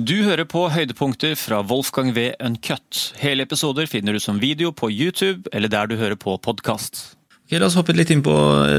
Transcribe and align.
Du 0.00 0.22
hører 0.24 0.46
på 0.48 0.62
høydepunkter 0.72 1.34
fra 1.36 1.58
Wolfgang 1.66 2.14
V. 2.16 2.30
Uncut. 2.40 3.00
Hele 3.20 3.44
episoder 3.44 3.88
finner 3.90 4.14
du 4.16 4.20
som 4.22 4.38
video 4.40 4.70
på 4.72 4.88
YouTube 4.88 5.50
eller 5.52 5.68
der 5.68 5.90
du 5.90 5.96
hører 6.00 6.16
på 6.16 6.38
podkast. 6.40 7.18
Okay, 7.44 7.58
La 7.60 7.66
oss 7.66 7.76
hoppe 7.76 7.92
litt 7.92 8.12
inn 8.14 8.22
på, 8.24 8.32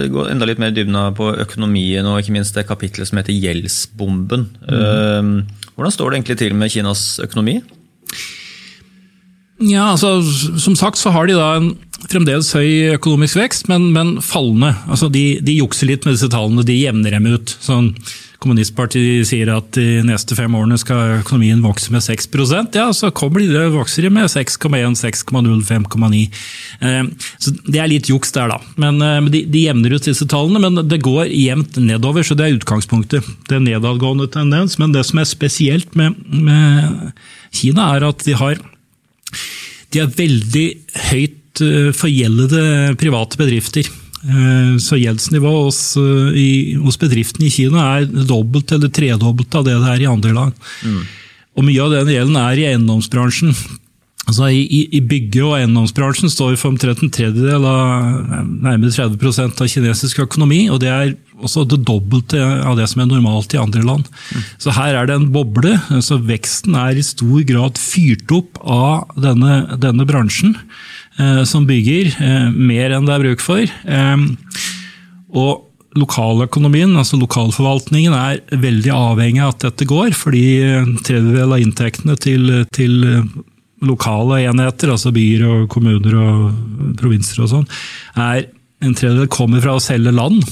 gå 0.10 0.23
enda 0.31 0.47
litt 0.49 0.62
mer 0.62 0.71
dybden 0.73 0.97
av 0.97 1.12
på 1.20 1.28
økonomien 1.44 2.07
og 2.10 2.23
ikke 2.23 2.34
minst 2.34 2.57
det 2.57 2.63
kapitlet 2.70 3.10
som 3.10 3.20
heter 3.20 3.38
Gjeldsbomben. 3.38 4.47
Eh, 4.65 5.29
Hvordan 5.76 5.94
står 5.94 6.10
det 6.10 6.21
egentlig 6.21 6.39
til 6.42 6.57
med 6.57 6.73
Kinas 6.73 7.04
økonomi? 7.22 7.60
Ja, 9.62 9.92
altså, 9.92 10.24
Som 10.58 10.79
sagt 10.79 10.97
så 10.97 11.13
har 11.13 11.29
de 11.29 11.38
da 11.38 11.51
en 11.60 11.76
fremdeles 12.10 12.49
høy 12.58 12.96
økonomisk 12.96 13.38
vekst, 13.44 13.69
men, 13.69 13.92
men 13.94 14.15
fallende. 14.26 14.74
Altså, 14.90 15.12
de, 15.13 15.38
de 15.44 15.60
jukser 15.60 15.92
litt 15.92 16.08
med 16.08 16.17
disse 16.17 16.31
tallene, 16.34 16.66
de 16.66 16.81
jevner 16.81 17.20
dem 17.20 17.30
ut. 17.35 17.53
Sånn, 17.62 17.94
Kommunistpartiet 18.41 19.27
sier 19.30 19.52
at 19.53 19.70
de 19.77 20.02
neste 20.08 20.35
fem 20.38 20.55
årene 20.58 20.80
skal 20.81 21.20
økonomien 21.20 21.62
vokse 21.62 21.94
med 21.94 22.02
6% 22.02 22.77
ja, 22.80 22.88
så 22.95 23.12
kommer 23.13 23.44
de 23.44 23.68
vokser 23.76 24.08
de 24.08 24.12
med 24.13 24.32
6,1, 24.34 24.98
6,0, 24.98 25.62
5,9. 25.68 26.23
Eh, 26.82 27.30
så 27.38 27.54
Det 27.68 27.77
er 27.77 27.91
litt 27.91 28.09
juks 28.09 28.34
der, 28.34 28.55
da. 28.55 28.58
Men 28.82 28.98
eh, 29.05 29.30
de, 29.34 29.44
de 29.46 29.66
jevner 29.68 29.94
ut 29.94 30.09
disse 30.09 30.26
tallene, 30.26 30.63
men 30.63 30.82
det 30.90 31.04
går 31.05 31.30
jevnt 31.30 31.77
nedover, 31.77 32.26
så 32.26 32.38
det 32.38 32.48
er 32.48 32.58
utgangspunktet. 32.58 33.30
Det 33.49 33.59
er 33.59 33.66
nedadgående 33.68 34.30
tendens, 34.34 34.80
men 34.82 34.96
det 34.96 35.05
som 35.10 35.21
er 35.21 35.30
spesielt 35.30 35.94
med, 35.99 36.18
med 36.34 37.12
Kina, 37.54 37.91
er 37.96 38.10
at 38.10 38.26
de 38.26 38.38
har 38.41 38.58
de 39.91 39.99
er 39.99 40.13
veldig 40.16 40.68
høyt 41.12 41.62
eh, 41.63 41.90
forgjeldede 41.96 42.96
private 42.99 43.40
bedrifter. 43.40 43.90
Eh, 44.24 44.78
Så 44.78 44.98
gjeldsnivået 45.02 45.64
hos, 45.66 45.98
eh, 45.98 46.38
i- 46.38 46.76
hos 46.78 46.98
bedriftene 46.98 47.48
i 47.48 47.50
Kina 47.50 47.98
er 48.00 48.06
dobbelt 48.06 48.72
eller 48.72 48.88
tredobbelt 48.90 49.56
av 49.56 49.66
det 49.66 49.74
det 49.82 49.90
er 49.90 50.02
i 50.04 50.12
andre 50.14 50.34
land. 50.34 50.54
Og 51.58 51.64
mye 51.66 51.82
av 51.82 51.92
den 51.92 52.08
gjelden 52.08 52.38
er 52.38 52.56
i 52.60 52.68
eiendomsbransjen. 52.76 53.56
Altså 54.28 54.46
i, 54.54 54.88
i, 54.96 55.02
bygge- 55.02 55.41
og 55.44 55.58
eiendomsbransjen 55.58 56.30
står 56.30 56.55
for 56.55 56.70
omtrent 56.72 57.02
en 57.04 57.10
tredjedel 57.10 57.66
av 57.66 58.46
nærmere 58.46 58.94
30% 58.94 59.60
av 59.60 59.68
kinesisk 59.68 60.20
økonomi, 60.20 60.70
og 60.70 60.80
det 60.80 60.90
er 60.90 61.16
også 61.41 61.68
det 61.68 61.84
dobbelte 61.84 62.38
av 62.40 62.78
det 62.78 62.88
som 62.88 63.02
er 63.02 63.08
normalt 63.10 63.52
i 63.56 63.58
andre 63.60 63.82
land. 63.84 64.06
Så 64.61 64.72
her 64.78 64.94
er 64.95 65.08
det 65.08 65.16
en 65.17 65.31
boble. 65.33 65.73
så 66.06 66.22
Veksten 66.22 66.75
er 66.78 66.95
i 66.95 67.02
stor 67.02 67.41
grad 67.44 67.73
fyrt 67.81 68.30
opp 68.31 68.61
av 68.63 69.09
denne, 69.17 69.78
denne 69.81 70.06
bransjen, 70.06 70.56
som 71.45 71.67
bygger 71.67 72.13
eh, 72.23 72.47
mer 72.55 72.95
enn 72.95 73.07
det 73.07 73.15
er 73.15 73.25
bruk 73.25 73.43
for. 73.43 73.61
Eh, 73.65 74.23
og 75.35 75.67
lokaløkonomien, 75.99 76.93
altså 76.95 77.19
lokalforvaltningen, 77.19 78.15
er 78.15 78.61
veldig 78.63 78.93
avhengig 78.95 79.41
av 79.43 79.55
at 79.55 79.65
dette 79.65 79.87
går, 79.89 80.13
fordi 80.15 80.45
en 80.63 80.93
tredjedel 81.03 81.51
av 81.51 81.59
inntektene 81.59 82.15
til, 82.15 82.47
til 82.71 83.01
lokale 83.83 84.39
enheter, 84.47 84.93
altså 84.93 85.11
byer 85.11 85.43
og 85.49 85.67
kommuner 85.73 86.15
og 86.21 86.95
provinser 87.01 87.43
og 87.43 87.51
sånn, 87.51 87.67
er 88.15 88.47
en 88.81 88.95
tredjedel 88.97 89.27
kommer 89.31 89.61
fra 89.63 89.75
å 89.75 89.83
selge 89.83 90.13
land 90.15 90.45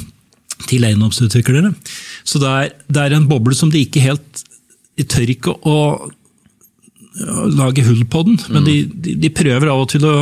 til 0.68 0.84
eiendomsutviklere. 0.84 1.72
Så 2.28 2.42
det 2.42 2.52
er, 2.52 2.72
det 2.92 3.06
er 3.06 3.16
en 3.16 3.30
boble 3.30 3.56
som 3.56 3.72
de 3.72 3.86
ikke 3.86 4.04
helt 4.04 4.46
De 5.00 5.06
tør 5.08 5.30
ikke 5.32 5.54
å 5.64 5.78
lage 7.56 7.84
hull 7.88 8.06
på 8.10 8.24
den, 8.28 8.40
men 8.54 8.66
de, 8.68 8.78
de, 8.94 9.16
de 9.20 9.34
prøver 9.34 9.72
av 9.72 9.84
og 9.84 9.92
til 9.94 10.06
å, 10.08 10.16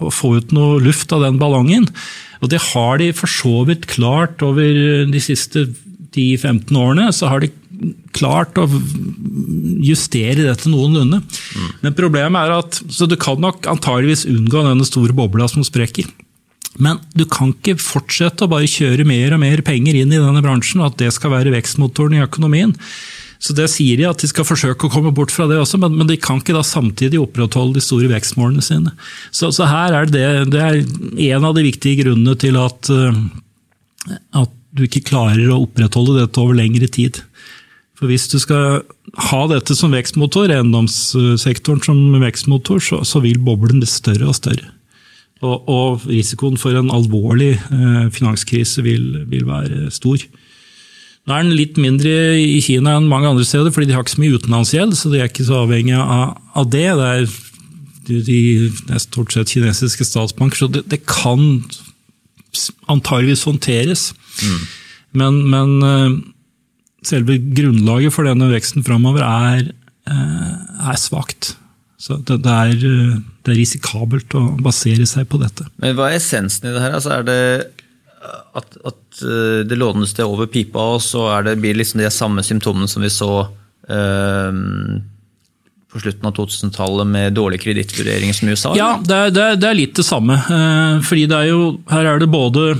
å 0.00 0.12
få 0.14 0.36
ut 0.38 0.54
noe 0.56 0.80
luft 0.82 1.12
av 1.14 1.24
den 1.26 1.38
ballongen. 1.40 1.88
Og 2.42 2.52
det 2.52 2.62
har 2.70 3.00
de 3.00 3.10
for 3.16 3.30
så 3.30 3.64
vidt 3.68 3.88
klart 3.90 4.42
over 4.46 5.06
de 5.10 5.22
siste 5.22 5.66
10-15 6.14 6.78
årene. 6.78 7.10
så 7.12 7.30
har 7.30 7.42
de 7.42 7.50
klart 8.16 8.58
å 8.58 8.66
justere 9.84 10.46
dette 10.46 10.70
noenlunde. 10.70 11.20
Men 11.82 11.98
problemet 11.98 12.40
er 12.40 12.56
at 12.56 12.80
så 12.90 13.06
du 13.06 13.16
kan 13.20 13.38
nok 13.42 13.68
antageligvis 13.70 14.26
unngå 14.30 14.64
denne 14.66 14.86
store 14.88 15.14
bobla 15.16 15.48
som 15.50 15.66
sprekker. 15.66 16.08
Men 16.78 17.00
du 17.18 17.24
kan 17.26 17.50
ikke 17.50 17.78
fortsette 17.82 18.46
å 18.46 18.50
bare 18.50 18.70
kjøre 18.70 19.06
mer 19.08 19.34
og 19.34 19.42
mer 19.42 19.62
penger 19.66 19.98
inn 19.98 20.12
i 20.12 20.20
denne 20.20 20.42
bransjen, 20.44 20.82
og 20.82 20.92
at 20.92 21.00
det 21.02 21.10
skal 21.14 21.34
være 21.34 21.54
vekstmotoren 21.54 22.18
i 22.18 22.22
økonomien. 22.22 22.74
Så 23.38 23.54
det 23.54 23.68
sier 23.70 23.98
de 24.00 24.06
at 24.08 24.18
de 24.18 24.28
skal 24.30 24.46
forsøke 24.46 24.88
å 24.88 24.92
komme 24.92 25.12
bort 25.14 25.30
fra 25.30 25.46
det 25.50 25.60
også, 25.60 25.78
men, 25.78 25.94
men 26.00 26.08
de 26.10 26.18
kan 26.18 26.40
ikke 26.40 26.56
da 26.56 26.64
samtidig 26.66 27.20
opprettholde 27.22 27.78
de 27.78 27.84
store 27.84 28.10
vekstmålene 28.10 28.64
sine. 28.64 28.94
Så, 29.30 29.52
så 29.54 29.68
her 29.70 29.94
er 29.94 30.10
det, 30.10 30.26
det 30.50 30.62
er 30.64 30.80
en 31.36 31.46
av 31.46 31.54
de 31.54 31.66
viktige 31.68 32.02
grunnene 32.02 32.34
til 32.40 32.58
at, 32.58 32.90
eh, 32.90 33.20
at 34.42 34.54
du 34.74 34.84
ikke 34.86 35.06
klarer 35.12 35.46
å 35.52 35.62
opprettholde 35.68 36.18
dette 36.18 36.42
over 36.42 36.58
lengre 36.58 36.90
tid. 36.90 37.22
For 37.98 38.10
hvis 38.10 38.28
du 38.30 38.36
skal 38.42 38.82
ha 39.30 39.40
dette 39.50 39.74
som 39.74 39.94
vekstmotor, 39.94 40.52
eiendomssektoren 40.54 41.82
som 41.82 42.18
vekstmotor, 42.22 42.82
så, 42.82 43.00
så 43.06 43.22
vil 43.24 43.40
boblen 43.42 43.82
bli 43.82 43.90
større 43.90 44.28
og 44.30 44.36
større. 44.38 44.70
Og, 45.38 45.70
og 45.70 46.06
risikoen 46.10 46.58
for 46.58 46.74
en 46.78 46.90
alvorlig 46.94 47.52
eh, 47.54 48.06
finanskrise 48.14 48.82
vil, 48.86 49.22
vil 49.30 49.46
være 49.46 49.90
stor. 49.94 50.22
Nå 51.28 51.36
er 51.36 51.44
den 51.44 51.58
litt 51.58 51.76
mindre 51.76 52.12
i 52.40 52.56
Kina 52.64 52.94
enn 52.96 53.10
mange 53.10 53.28
andre 53.28 53.44
steder, 53.44 53.68
fordi 53.74 53.90
de 53.90 53.96
har 53.96 54.04
ikke 54.04 54.14
så 54.14 54.22
mye 54.22 54.38
utenlandsgjeld, 54.38 54.94
så 54.96 55.10
de 55.12 55.20
er 55.20 55.28
ikke 55.28 55.44
så 55.44 55.58
avhengig 55.66 55.98
av, 56.00 56.62
det. 56.72 56.86
Det 56.96 57.10
er, 57.10 57.26
de, 58.08 58.20
de 58.24 58.38
er 58.96 59.02
stort 59.04 59.36
sett 59.36 59.52
kinesiske 59.52 60.06
statsbanker, 60.08 60.62
så 60.62 60.70
det, 60.72 60.86
det 60.88 61.02
kan 61.04 61.60
antageligvis 62.88 63.44
håndteres. 63.44 64.08
Men, 65.20 65.42
men 65.52 65.76
eh, 65.84 66.16
selve 67.06 67.38
grunnlaget 67.56 68.14
for 68.14 68.28
denne 68.28 68.48
veksten 68.48 68.86
framover 68.86 69.24
er, 69.26 69.68
eh, 70.08 70.52
er 70.88 71.00
svakt. 71.00 71.54
Så 71.98 72.16
det, 72.22 72.40
det, 72.46 72.54
er, 72.54 72.88
eh, 72.88 73.18
det 73.44 73.52
er 73.52 73.60
risikabelt 73.60 74.36
å 74.38 74.46
basere 74.64 75.04
seg 75.08 75.28
på 75.28 75.40
dette. 75.42 75.66
Men 75.82 75.96
hva 75.98 76.08
er 76.08 76.22
essensen 76.22 76.70
i 76.70 76.74
det 76.74 76.84
her? 76.84 76.96
Altså, 76.96 77.18
er 77.18 77.28
det 77.28 77.40
at, 78.54 78.76
at 78.84 79.22
eh, 79.22 79.60
det 79.68 79.78
lånes 79.78 80.14
det 80.14 80.26
over 80.26 80.46
pipa, 80.50 80.82
og 80.96 81.02
så 81.02 81.28
er 81.36 81.46
det, 81.46 81.58
blir 81.62 81.74
det 81.74 81.82
liksom 81.82 82.02
de 82.02 82.10
samme 82.12 82.44
symptomene 82.46 82.90
som 82.90 83.04
vi 83.04 83.10
så 83.12 83.32
eh, 83.88 84.60
på 85.88 86.02
slutten 86.02 86.28
av 86.28 86.34
2000-tallet 86.36 87.08
med 87.08 87.36
dårlige 87.38 87.64
kredittvurderinger 87.66 88.36
som 88.36 88.48
i 88.48 88.54
USA? 88.56 88.74
Ja, 88.78 88.90
det 89.02 89.16
er, 89.16 89.34
det, 89.34 89.44
er, 89.44 89.60
det 89.62 89.70
er 89.70 89.78
litt 89.78 89.96
det 89.98 90.06
samme. 90.06 90.38
Eh, 90.38 90.94
fordi 91.06 91.26
det 91.30 91.42
er 91.42 91.52
jo, 91.52 91.74
her 91.92 92.14
er 92.14 92.22
det 92.22 92.32
både 92.32 92.70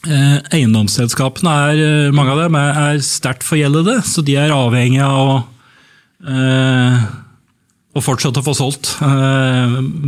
Eiendomsselskapene, 0.00 1.54
er, 1.74 2.12
mange 2.16 2.32
av 2.32 2.38
dem, 2.40 2.54
er, 2.56 2.78
er 2.86 3.02
sterkt 3.04 3.44
forgjeldede, 3.44 3.98
så 4.08 4.24
de 4.24 4.38
er 4.40 4.54
avhengig 4.54 5.02
av 5.04 5.18
å, 5.20 5.34
å 7.92 8.02
fortsette 8.06 8.40
å 8.40 8.46
få 8.46 8.54
solgt 8.56 8.94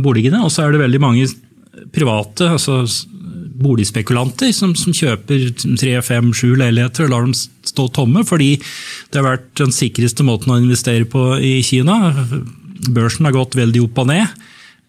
boligene. 0.01 0.41
Og 0.41 0.49
så 0.49 0.63
er 0.63 0.73
det 0.73 0.81
veldig 0.81 1.01
mange 1.03 1.27
private, 1.93 2.49
altså 2.55 2.79
boligspekulanter, 3.61 4.51
som, 4.55 4.73
som 4.77 4.95
kjøper 4.95 5.49
tre, 5.79 5.93
fem, 6.05 6.31
sju 6.35 6.53
leiligheter 6.59 7.07
og 7.07 7.13
lar 7.13 7.27
dem 7.27 7.35
stå 7.37 7.87
tomme, 7.95 8.23
fordi 8.27 8.55
det 8.57 9.19
har 9.19 9.27
vært 9.27 9.51
den 9.61 9.73
sikreste 9.75 10.25
måten 10.25 10.53
å 10.53 10.59
investere 10.61 11.07
på 11.09 11.33
i 11.37 11.57
Kina. 11.65 12.13
Børsen 12.93 13.29
har 13.29 13.35
gått 13.35 13.57
veldig 13.59 13.85
opp 13.85 14.03
og 14.03 14.09
ned. 14.11 14.43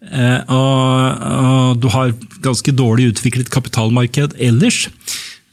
Eh, 0.05 0.41
og, 0.53 1.23
og 1.25 1.79
du 1.81 1.87
har 1.93 2.13
ganske 2.45 2.73
dårlig 2.75 3.11
utviklet 3.13 3.51
kapitalmarked 3.53 4.37
ellers. 4.41 4.85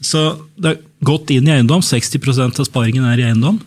Så 0.03 0.25
det 0.59 0.75
har 0.75 0.83
gått 1.07 1.31
inn 1.33 1.49
i 1.49 1.55
eiendom. 1.57 1.85
60% 1.85 2.61
av 2.61 2.69
sparingen 2.69 3.07
er 3.09 3.23
i 3.23 3.29
eiendom. 3.31 3.61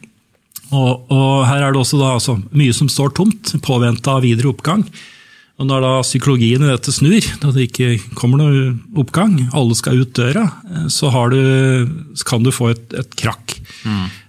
Og, 0.74 1.06
og 1.14 1.46
her 1.48 1.64
er 1.64 1.74
det 1.74 1.82
også 1.82 2.00
da, 2.02 2.16
altså, 2.18 2.40
mye 2.56 2.74
som 2.76 2.90
står 2.92 3.14
tomt, 3.18 3.54
påventa 3.66 4.18
av 4.18 4.26
videre 4.26 4.52
oppgang. 4.52 4.84
Og 5.56 5.68
når 5.70 5.86
da 5.86 5.92
psykologien 6.04 6.64
i 6.66 6.68
dette 6.68 6.92
snur, 6.92 7.24
da 7.40 7.52
det 7.56 7.70
ikke 7.70 7.94
kommer 8.20 8.42
noe 8.42 8.64
oppgang, 9.00 9.38
alle 9.56 9.76
skal 9.80 10.02
ut 10.04 10.12
døra, 10.18 10.50
eh, 10.68 10.88
så, 10.92 11.08
har 11.16 11.32
du, 11.32 11.88
kan 12.28 12.44
du 12.44 12.52
få 12.52 12.74
et, 12.74 12.84
et 13.00 13.16
krakk. 13.22 13.56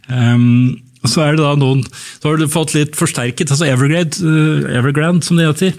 Um, 0.06 0.76
så 1.06 1.24
er 1.24 1.34
det 1.34 1.42
da 1.42 1.56
noen, 1.58 1.82
så 2.20 2.30
har 2.30 2.38
du 2.38 2.46
fått 2.50 2.76
litt 2.78 2.94
forsterket, 2.98 3.50
altså 3.50 3.66
Evergrande, 3.72 4.22
eh, 4.22 4.70
Evergrande 4.78 5.26
som 5.26 5.38
det 5.38 5.48
heter. 5.50 5.74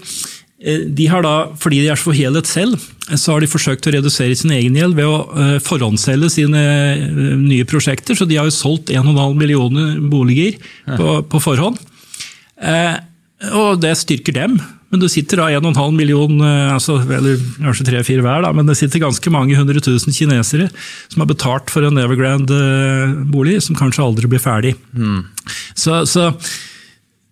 eh, 0.60 0.84
De 0.84 1.08
har 1.08 1.24
da, 1.24 1.34
fordi 1.56 1.80
de 1.80 1.88
er 1.94 1.96
så 2.00 2.10
forgjeldet 2.10 2.48
selv, 2.52 2.84
så 3.16 3.32
har 3.32 3.40
de 3.40 3.48
forsøkt 3.48 3.88
å 3.88 3.96
redusere 3.96 4.36
sin 4.36 4.52
egen 4.52 4.76
gjeld 4.76 4.96
ved 5.00 5.08
å 5.08 5.58
forhåndsselge 5.64 6.28
sine 6.28 6.60
nye 7.40 7.64
prosjekter. 7.64 8.12
Så 8.20 8.28
de 8.28 8.36
har 8.36 8.44
jo 8.44 8.52
solgt 8.52 8.92
1,5 8.92 9.32
millioner 9.32 9.94
boliger 10.12 10.58
på, 10.84 11.22
på 11.24 11.40
forhånd. 11.40 11.80
Og 13.48 13.80
det 13.80 13.94
styrker 13.96 14.36
dem. 14.36 14.58
Men 14.88 15.02
det 15.02 15.10
sitter 15.12 15.42
da 15.42 15.48
1,5 15.52 15.92
million, 15.92 16.38
eh, 16.40 16.72
altså, 16.72 16.96
eller 17.04 17.36
kanskje 17.58 17.84
tre-fire 17.90 18.24
hver, 18.24 18.44
da, 18.46 18.52
men 18.56 18.68
det 18.70 18.78
sitter 18.78 19.02
ganske 19.02 19.32
mange 19.34 19.56
hundre 19.58 19.82
tusen 19.84 20.14
kinesere 20.16 20.70
som 21.12 21.24
har 21.24 21.28
betalt 21.28 21.72
for 21.72 21.84
en 21.84 22.00
Evergrande-bolig, 22.00 23.58
som 23.64 23.76
kanskje 23.76 24.06
aldri 24.06 24.30
blir 24.32 24.42
ferdig. 24.42 24.72
Så, 25.76 26.00
så 26.08 26.30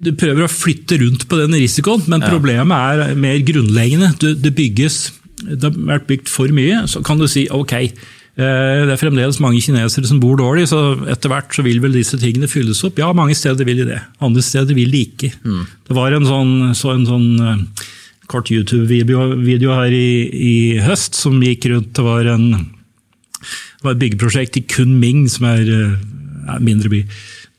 du 0.04 0.12
prøver 0.20 0.44
å 0.44 0.52
flytte 0.52 1.00
rundt 1.00 1.24
på 1.30 1.40
den 1.40 1.56
risikoen, 1.56 2.04
men 2.12 2.26
problemet 2.26 2.76
er 2.76 3.16
mer 3.16 3.40
grunnleggende. 3.48 4.12
Du, 4.20 4.28
det 4.36 4.52
bygges, 4.58 5.00
det 5.46 5.62
har 5.64 5.80
vært 5.94 6.10
bygd 6.12 6.28
for 6.28 6.52
mye, 6.52 6.84
så 6.92 7.00
kan 7.06 7.22
du 7.22 7.24
si 7.30 7.48
ok, 7.48 7.78
Eh, 7.80 8.15
Det 8.36 8.44
er 8.92 8.98
fremdeles 9.00 9.38
mange 9.40 9.62
kinesere 9.64 10.04
som 10.04 10.18
bor 10.20 10.36
dårlig, 10.36 10.66
så 10.68 10.78
etter 11.08 11.32
hvert 11.32 11.54
så 11.56 11.62
vil 11.64 11.78
vel 11.80 11.94
disse 11.96 12.18
tingene 12.20 12.48
fylles 12.52 12.82
opp. 12.84 12.98
Ja, 13.00 13.08
mange 13.16 13.32
steder 13.38 13.64
vil 13.64 13.80
de 13.80 13.86
det. 13.94 14.00
Andre 14.20 14.42
steder 14.44 14.76
vil 14.76 14.90
de 14.92 15.04
ikke. 15.06 15.30
Det 15.88 15.96
var 15.96 16.12
en 16.12 16.26
sånn, 16.28 16.52
så 16.76 16.92
en 16.92 17.06
sånn 17.08 17.30
eh, 17.40 17.86
kort 18.28 18.50
YouTube-video 18.52 19.72
her 19.72 19.94
i, 19.94 20.10
i 20.28 20.56
høst 20.84 21.16
som 21.16 21.38
gikk 21.40 21.64
rundt. 21.72 21.94
Det 21.96 22.04
var, 22.04 22.28
en, 22.34 22.50
det 22.52 23.86
var 23.86 23.96
et 23.96 24.02
byggeprosjekt 24.04 24.60
i 24.60 24.66
Kunming, 24.68 25.24
som 25.32 25.48
er 25.48 25.64
eh, 25.64 25.96
en 26.58 26.66
mindre 26.66 26.92
by. 26.92 27.00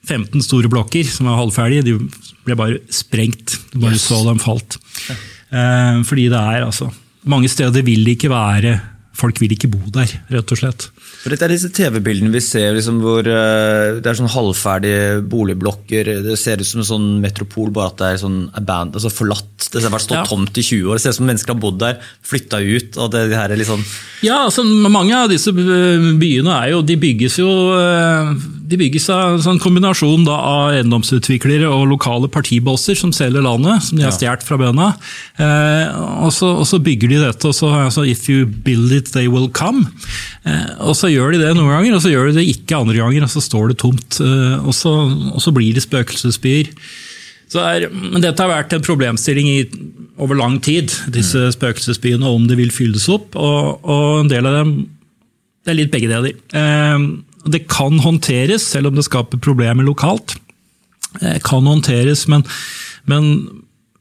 15 0.08 0.46
store 0.46 0.70
blokker 0.72 1.08
som 1.10 1.28
var 1.28 1.40
halvferdige. 1.42 1.88
De 1.90 1.98
ble 2.46 2.60
bare 2.60 2.84
sprengt. 2.94 3.58
Du 3.74 3.82
bare 3.82 4.00
så 4.00 4.22
dem 4.28 4.38
falt. 4.44 4.78
Eh, 5.10 6.04
fordi 6.06 6.30
det 6.30 6.38
er 6.38 6.66
altså 6.68 6.92
Mange 7.28 7.48
steder 7.52 7.84
vil 7.84 8.06
det 8.06 8.14
ikke 8.18 8.30
være 8.32 8.78
Folk 9.18 9.40
vil 9.42 9.56
ikke 9.56 9.72
bo 9.74 9.82
der, 9.94 10.12
rett 10.30 10.54
og 10.54 10.60
slett. 10.60 10.90
For 11.28 11.36
dette 11.36 11.44
er 11.44 11.52
disse 11.52 11.68
TV-bildene 11.76 12.32
vi 12.32 12.40
ser 12.40 12.70
liksom 12.78 13.02
hvor 13.04 13.28
eh, 13.28 13.98
det 14.00 14.08
er 14.08 14.16
sånn 14.16 14.32
halvferdige 14.32 15.18
boligblokker. 15.28 16.08
Det 16.24 16.38
ser 16.40 16.64
ut 16.64 16.70
som 16.70 16.80
en 16.80 16.88
sånn 16.88 17.08
metropol, 17.20 17.68
bare 17.76 17.92
at 17.92 17.98
det 18.00 18.12
er 18.14 18.22
sånn 18.22 18.38
aband, 18.56 18.96
altså 18.96 19.12
forlatt. 19.12 19.68
Det 19.68 19.84
har 19.84 19.92
vært 19.92 20.06
stått 20.06 20.22
Ja. 20.22 20.24
tomt 20.24 20.56
i 20.56 20.64
20 20.64 20.88
år. 20.88 20.96
Det 20.96 21.04
ser 21.04 21.18
ut 21.18 21.20
som 21.20 21.28
mennesker 21.28 21.52
har 21.52 21.60
bodd 21.60 21.82
der, 21.84 22.00
flytta 22.24 22.64
ut. 22.64 22.96
og 22.96 23.12
det 23.12 23.26
her 23.36 23.52
er 23.52 23.66
sånn... 23.68 23.84
Ja, 24.24 24.46
altså 24.46 24.64
mange 24.64 25.20
av 25.20 25.28
disse 25.28 25.52
eh, 25.52 26.08
byene 26.16 26.62
er 26.64 26.72
jo, 26.78 26.80
de 26.88 26.96
bygges 26.96 27.42
jo 27.44 27.52
eh, 27.76 28.32
de 28.68 28.78
bygges 28.80 29.06
av 29.14 29.36
en 29.36 29.44
sånn 29.44 29.60
kombinasjon 29.64 30.26
da, 30.28 30.36
av 30.36 30.74
eiendomsutviklere 30.76 31.70
og 31.72 31.86
lokale 31.92 32.28
partibosser 32.32 32.98
som 33.00 33.14
selger 33.16 33.46
landet, 33.46 33.86
som 33.86 34.00
de 34.00 34.04
har 34.04 34.16
stjålet 34.16 34.44
fra 34.44 34.60
bøndene. 34.60 34.90
Eh, 35.40 35.94
og, 36.26 36.32
så, 36.36 36.50
og 36.60 36.68
så 36.68 36.80
bygger 36.84 37.14
de 37.14 37.22
dette, 37.22 37.48
og 37.48 37.56
så 37.56 37.72
altså, 37.86 38.04
if 38.08 38.28
you 38.32 38.46
build 38.48 38.92
it, 38.96 39.14
they 39.16 39.30
will 39.32 39.48
come. 39.56 39.86
Eh, 40.44 40.74
og 40.84 40.98
så 41.00 41.12
gjør 41.18 41.36
de 41.36 41.42
det 41.42 41.52
noen 41.58 41.74
ganger, 41.74 41.98
og 41.98 42.04
så 42.04 42.14
gjør 42.14 42.30
de 42.30 42.40
det 42.40 42.48
ikke 42.54 42.80
andre 42.80 42.98
ganger, 43.02 43.26
og 43.26 43.34
så 43.34 43.44
står 43.44 43.72
det 43.72 43.80
tomt. 43.84 44.20
Eh, 44.24 44.58
og, 44.62 44.74
så, 44.78 44.94
og 45.34 45.44
så 45.44 45.54
blir 45.56 45.76
det 45.76 45.86
spøkelsesbyer. 45.86 46.72
Så 47.48 47.64
er, 47.64 47.88
men 47.92 48.24
dette 48.24 48.44
har 48.44 48.52
vært 48.52 48.76
en 48.76 48.84
problemstilling 48.84 49.48
i, 49.50 49.60
over 50.20 50.40
lang 50.40 50.58
tid, 50.64 50.92
disse 51.14 51.46
spøkelsesbyene, 51.56 52.28
om 52.28 52.48
det 52.50 52.58
vil 52.60 52.74
fylles 52.76 53.08
opp. 53.14 53.38
Og, 53.40 53.86
og 53.88 54.24
en 54.24 54.32
del 54.32 54.50
av 54.50 54.62
dem 54.62 54.78
Det 55.68 55.74
er 55.74 55.80
litt 55.82 55.92
begge 55.92 56.08
deler. 56.08 56.36
Eh, 56.56 57.08
det 57.48 57.66
kan 57.72 58.00
håndteres, 58.04 58.66
selv 58.72 58.92
om 58.92 58.98
det 58.98 59.08
skaper 59.08 59.40
problemer 59.44 59.84
lokalt. 59.88 60.38
Eh, 61.22 61.40
kan 61.44 61.68
håndteres, 61.68 62.28
men, 62.32 62.46
men 63.08 63.32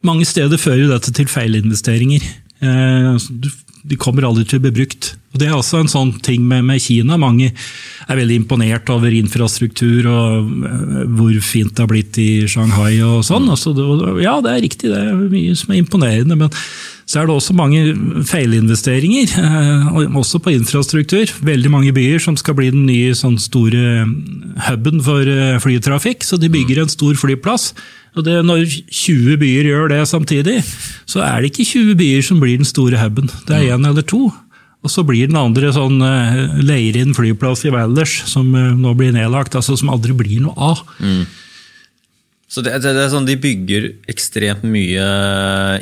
mange 0.07 0.27
steder 0.29 0.61
fører 0.61 0.85
jo 0.85 0.93
dette 0.93 1.15
til 1.15 1.31
feilinvesteringer. 1.31 2.27
Eh, 2.63 3.29
de 3.87 3.99
kommer 4.01 4.27
aldri 4.27 4.47
til 4.47 4.61
å 4.61 4.67
bli 4.67 4.75
brukt. 4.81 5.15
Og 5.37 5.41
Det 5.43 5.51
er 5.51 5.59
også 5.59 5.83
en 5.83 5.93
sånn 5.93 6.15
ting 6.25 6.47
med, 6.49 6.65
med 6.65 6.81
Kina. 6.81 7.19
Mange 7.21 7.51
er 7.53 8.17
veldig 8.17 8.41
imponert 8.41 8.89
over 8.95 9.13
infrastruktur 9.13 10.09
og 10.09 10.53
eh, 10.65 11.03
hvor 11.13 11.37
fint 11.45 11.75
det 11.77 11.85
har 11.85 11.91
blitt 11.93 12.17
i 12.23 12.31
Shanghai 12.49 12.95
og 13.05 13.21
sånn. 13.29 13.51
Altså, 13.53 13.75
ja, 14.23 14.39
det 14.41 14.55
er 14.55 14.63
riktig, 14.65 14.93
det 14.95 15.03
er 15.03 15.13
mye 15.29 15.57
som 15.59 15.75
er 15.75 15.83
imponerende. 15.83 16.39
men 16.41 16.55
så 17.07 17.21
er 17.21 17.29
det 17.29 17.37
også 17.37 17.55
mange 17.55 17.83
feilinvesteringer, 18.27 19.37
eh, 19.39 20.17
også 20.19 20.41
på 20.43 20.57
infrastruktur. 20.57 21.31
Veldig 21.47 21.71
mange 21.71 21.93
byer 21.95 22.19
som 22.19 22.35
skal 22.41 22.57
bli 22.59 22.73
den 22.75 22.89
nye 22.89 23.13
sånn 23.15 23.37
store 23.39 24.09
huben 24.67 25.05
for 25.05 25.29
eh, 25.31 25.61
flytrafikk, 25.63 26.27
så 26.27 26.41
de 26.41 26.51
bygger 26.51 26.83
en 26.83 26.91
stor 26.91 27.15
flyplass. 27.21 27.75
Og 28.17 28.25
det, 28.25 28.41
Når 28.49 28.65
20 28.89 29.37
byer 29.37 29.69
gjør 29.69 29.89
det 29.93 30.01
samtidig, 30.09 30.65
så 31.05 31.21
er 31.21 31.45
det 31.45 31.53
ikke 31.53 31.69
20 31.69 31.95
byer 32.01 32.23
som 32.25 32.41
blir 32.41 32.57
den 32.57 32.67
store 32.67 32.99
huben. 32.99 33.29
Det 33.47 33.55
er 33.55 33.77
én 33.77 33.87
eller 33.87 34.03
to. 34.03 34.33
Og 34.85 34.93
så 34.93 35.03
blir 35.07 35.31
den 35.31 35.39
andre 35.41 35.73
sånn 35.75 35.99
eh, 36.05 36.61
Leirin 36.63 37.17
flyplass 37.17 37.65
i 37.67 37.73
Valdres, 37.75 38.21
som 38.31 38.53
eh, 38.55 38.75
nå 38.77 38.95
blir 38.99 39.15
nedlagt, 39.17 39.57
altså 39.59 39.79
som 39.79 39.91
aldri 39.91 40.15
blir 40.15 40.45
noe 40.45 40.55
av. 40.73 40.85
Så 42.47 42.63
det, 42.63 42.77
det, 42.79 42.93
det 42.95 43.03
er 43.03 43.11
sånn 43.11 43.27
De 43.27 43.35
bygger 43.43 43.89
ekstremt 44.11 44.63
mye 44.71 45.07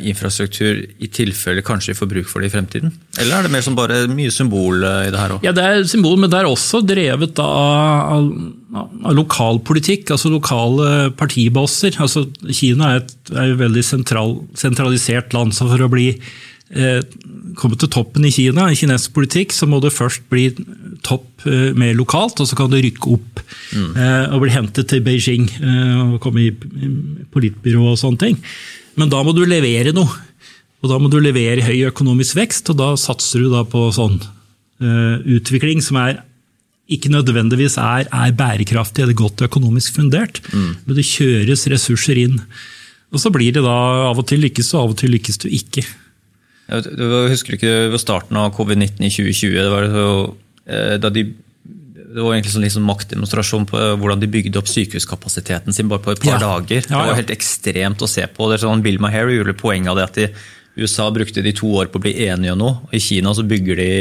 infrastruktur 0.09 0.79
i 0.97 1.09
tilfelle 1.13 1.61
kanskje 1.65 1.93
vi 1.93 1.99
får 1.99 2.09
bruk 2.09 2.31
for 2.31 2.41
det 2.41 2.49
i 2.49 2.53
fremtiden? 2.55 2.95
Eller 3.21 3.37
er 3.37 3.45
det 3.45 3.51
mer 3.53 3.63
som 3.65 3.77
bare 3.77 3.99
mye 4.09 4.33
symbol 4.33 4.81
eh, 4.81 5.05
i 5.05 5.13
det 5.13 5.21
her 5.21 5.35
òg? 5.35 5.45
Ja, 5.45 5.53
det 5.55 5.67
er 5.67 5.85
symbol, 5.89 6.17
men 6.21 6.31
det 6.33 6.41
er 6.41 6.49
også 6.49 6.81
drevet 6.85 7.37
av, 7.43 8.17
av, 8.17 8.89
av 9.05 9.15
lokalpolitikk, 9.19 10.09
altså 10.15 10.33
lokale 10.33 11.11
partibosser. 11.19 11.99
Altså, 12.01 12.25
Kina 12.49 12.95
er 12.95 13.03
et, 13.03 13.15
er 13.35 13.53
et 13.53 13.61
veldig 13.61 13.85
sentral, 13.85 14.39
sentralisert 14.57 15.37
land, 15.37 15.53
så 15.53 15.69
for 15.69 15.85
å 15.85 15.91
bli 15.93 16.09
eh, 16.15 16.25
komme 17.55 17.77
til 17.77 17.91
toppen 17.93 18.25
i 18.25 18.31
Kina, 18.33 18.65
i 18.71 18.77
kinesisk 18.77 19.13
politikk, 19.15 19.53
så 19.53 19.67
må 19.69 19.77
du 19.83 19.91
først 19.93 20.25
bli 20.31 20.47
topp 21.05 21.45
eh, 21.45 21.71
mer 21.77 21.93
lokalt, 21.97 22.41
og 22.41 22.49
så 22.49 22.57
kan 22.57 22.71
du 22.71 22.79
rykke 22.81 23.11
opp 23.15 23.41
mm. 23.75 23.91
og 24.33 24.41
bli 24.41 24.53
hentet 24.53 24.89
til 24.89 25.03
Beijing 25.05 25.45
eh, 25.61 25.99
og 26.15 26.19
komme 26.23 26.47
i, 26.47 26.51
politbyrå 27.31 27.91
og 27.91 27.99
sånne 28.01 28.21
ting. 28.21 28.39
Men 28.99 29.11
da 29.11 29.21
må 29.25 29.35
du 29.35 29.43
levere 29.45 29.93
noe. 29.95 30.23
Og 30.83 30.91
da 30.91 30.99
må 31.01 31.09
du 31.09 31.17
levere 31.21 31.65
høy 31.65 31.87
økonomisk 31.87 32.37
vekst, 32.37 32.69
og 32.73 32.79
da 32.81 32.91
satser 32.99 33.41
du 33.41 33.49
da 33.53 33.63
på 33.65 33.87
sånn 33.95 34.19
eh, 34.21 35.17
utvikling 35.37 35.81
som 35.85 36.01
er 36.01 36.21
ikke 36.91 37.09
nødvendigvis 37.09 37.79
er, 37.81 38.05
er 38.13 38.33
bærekraftig 38.37 39.01
eller 39.01 39.17
godt 39.17 39.41
økonomisk 39.47 39.95
fundert, 39.97 40.37
men 40.53 40.93
det 40.93 41.07
kjøres 41.09 41.65
ressurser 41.71 42.19
inn. 42.21 42.35
Og 43.09 43.21
så 43.23 43.31
blir 43.33 43.55
det 43.55 43.63
da 43.65 43.77
av 44.11 44.21
og 44.21 44.27
til 44.29 44.43
lykkes 44.45 44.69
du, 44.69 44.75
av 44.77 44.93
og 44.93 44.99
til 44.99 45.15
lykkes 45.15 45.41
du 45.41 45.47
ikke. 45.49 45.81
Jeg 46.65 47.29
Husker 47.29 47.57
ikke 47.59 47.73
ved 47.93 48.01
starten 48.01 48.37
av 48.41 48.53
covid-19 48.57 49.03
i 49.05 49.09
2020? 49.13 49.57
Det 49.61 49.71
var, 49.73 49.85
så, 49.93 50.05
eh, 50.65 50.95
de, 50.97 51.23
det 52.15 52.23
var 52.23 52.33
egentlig 52.33 52.53
sånn 52.55 52.65
liksom 52.65 52.87
maktdemonstrasjon 52.89 53.67
på 53.69 53.77
eh, 53.77 53.93
hvordan 54.01 54.23
de 54.23 54.31
bygde 54.33 54.57
opp 54.61 54.71
sykehuskapasiteten 54.71 55.75
sin 55.75 55.91
bare 55.91 56.01
på 56.01 56.15
et 56.15 56.23
par 56.25 56.39
Ja. 56.39 56.41
dager. 56.41 56.81
Ja, 56.89 57.03
Det 57.03 57.11
var 57.11 57.19
helt 57.21 57.35
ekstremt 57.35 58.01
å 58.01 58.09
se 58.09 58.25
på. 58.27 58.49
Det 58.49 58.57
er 58.59 58.65
sånn, 58.67 58.81
Bill 58.81 58.97
Maher 58.99 59.29
gjorde 59.29 59.53
poenget 59.57 59.89
av 59.93 59.97
det 60.01 60.07
at 60.09 60.13
de, 60.15 60.29
USA 60.77 61.09
brukte 61.11 61.41
de 61.43 61.53
to 61.55 61.67
år 61.71 61.87
på 61.87 61.99
å 62.01 62.03
bli 62.03 62.13
enige 62.27 62.51
om 62.51 62.59
noe. 62.59 62.79
og 62.83 62.93
I 62.93 62.99
Kina 62.99 63.31
så 63.33 63.45
bygger 63.47 63.75
de 63.79 63.91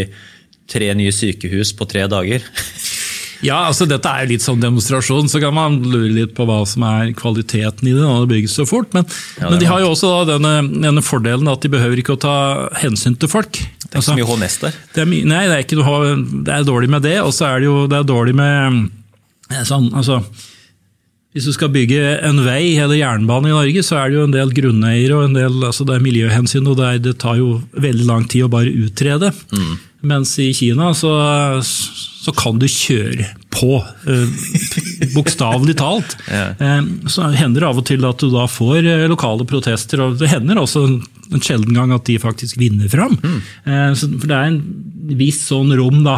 tre 0.66 0.88
nye 0.94 1.12
sykehus 1.12 1.70
på 1.76 1.87
tre 1.87 2.08
dager. 2.08 2.43
Ja, 3.43 3.65
altså 3.69 3.87
dette 3.89 4.09
er 4.09 4.25
jo 4.25 4.33
litt 4.35 4.45
sånn 4.45 4.63
demonstrasjon, 4.63 5.29
så 5.33 5.41
kan 5.43 5.55
man 5.57 5.81
lure 5.83 6.13
litt 6.15 6.35
på 6.37 6.47
hva 6.49 6.61
som 6.69 6.85
er 6.87 7.11
kvaliteten 7.19 7.89
i 7.91 7.95
det 7.97 8.03
når 8.05 8.25
det 8.25 8.33
bygges 8.37 8.57
så 8.61 8.67
fort. 8.69 8.93
Men, 8.95 9.09
Ja, 9.41 9.51
men 9.51 9.59
de 9.61 9.69
har 9.69 9.83
jo 9.83 9.91
også 9.93 10.13
da 10.13 10.37
denne, 10.37 10.55
denne 10.87 11.03
fordelen 11.05 11.51
at 11.51 11.65
de 11.65 11.73
behøver 11.73 12.01
ikke 12.01 12.17
å 12.17 12.23
ta 12.25 12.37
hensyn 12.81 13.19
til 13.19 13.33
folk. 13.33 13.59
Det 13.85 13.91
er 13.91 14.01
ikke 14.01 14.09
så 14.09 14.17
mye 14.19 14.31
HMS 14.31 14.59
der. 14.63 14.81
Det 14.95 15.05
er, 15.05 15.13
nei, 15.13 15.45
det 15.51 15.55
er, 15.59 15.63
ikke 15.67 15.79
det 16.47 16.57
er 16.57 16.67
dårlig 16.67 16.91
med 16.95 17.05
det, 17.07 17.19
og 17.23 17.31
så 17.35 17.51
er 17.53 17.63
det 17.63 17.71
jo 17.71 17.77
det 17.91 18.01
er 18.01 18.09
dårlig 18.09 18.35
med 18.39 18.83
eh, 19.53 19.63
sånn, 19.69 19.91
altså, 19.95 20.21
Hvis 21.35 21.49
du 21.51 21.53
skal 21.57 21.73
bygge 21.75 22.01
en 22.27 22.45
vei 22.47 22.77
eller 22.79 22.99
jernbane 22.99 23.51
i 23.51 23.55
Norge, 23.55 23.83
så 23.87 23.99
er 23.99 24.11
det 24.11 24.19
jo 24.21 24.27
en 24.29 24.35
del 24.35 24.53
grunneiere 24.55 25.17
og 25.19 25.29
en 25.29 25.35
del, 25.38 25.57
altså 25.67 25.87
det 25.87 25.97
er 25.97 26.05
miljøhensyn, 26.07 26.67
og 26.71 26.79
det, 26.79 26.87
er, 26.87 27.03
det 27.09 27.17
tar 27.23 27.41
jo 27.41 27.57
veldig 27.75 28.07
lang 28.07 28.29
tid 28.31 28.47
å 28.47 28.53
bare 28.53 28.71
utrede. 28.71 29.33
Mens 30.04 30.34
i 30.42 30.50
Kina 30.56 30.90
så, 30.96 31.11
så 31.64 32.32
kan 32.37 32.58
du 32.61 32.66
kjøre 32.70 33.26
på, 33.54 33.76
eh, 34.11 35.08
bokstavelig 35.14 35.76
talt. 35.80 36.16
Ja. 36.34 36.46
Eh, 36.58 36.82
Så 37.11 37.28
hender 37.37 37.62
det 37.64 37.68
av 37.68 37.78
og 37.80 37.87
til 37.88 38.04
at 38.08 38.20
du 38.23 38.28
da 38.32 38.46
får 38.50 38.80
eh, 38.84 39.04
lokale 39.11 39.46
protester, 39.49 40.02
og 40.04 40.18
det 40.20 40.30
hender 40.32 40.61
også 40.62 40.84
en 41.34 41.42
sjelden 41.44 41.75
gang 41.76 41.92
at 41.94 42.04
de 42.08 42.18
faktisk 42.23 42.58
vinner 42.61 42.90
fram. 42.92 43.16
Eh, 43.23 43.92
så- 43.96 44.11
For 44.18 44.26
det 44.30 44.37
er 44.37 44.50
en 44.50 44.61
viss 45.20 45.42
sånn 45.50 45.73
rom, 45.76 46.02
da, 46.06 46.16